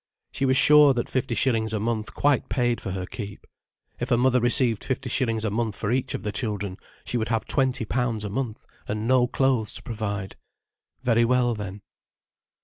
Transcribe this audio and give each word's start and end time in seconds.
She 0.31 0.45
was 0.45 0.57
sure 0.57 0.95
that 0.95 1.07
fifty 1.07 1.35
shillings 1.35 1.73
a 1.73 1.79
month 1.79 2.15
quite 2.15 2.49
paid 2.49 2.81
for 2.81 2.89
her 2.89 3.05
keep. 3.05 3.45
If 3.99 4.09
her 4.09 4.17
mother 4.17 4.39
received 4.41 4.83
fifty 4.83 5.11
shillings 5.11 5.45
a 5.45 5.51
month 5.51 5.75
for 5.75 5.91
each 5.91 6.15
of 6.15 6.23
the 6.23 6.31
children, 6.31 6.77
she 7.05 7.17
would 7.17 7.27
have 7.27 7.45
twenty 7.45 7.85
pounds 7.85 8.25
a 8.25 8.29
month 8.31 8.65
and 8.87 9.07
no 9.07 9.27
clothes 9.27 9.75
to 9.75 9.83
provide. 9.83 10.37
Very 11.03 11.23
well 11.23 11.53
then. 11.53 11.83